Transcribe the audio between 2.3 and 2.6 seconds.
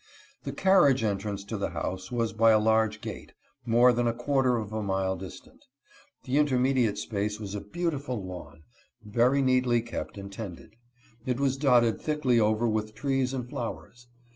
by a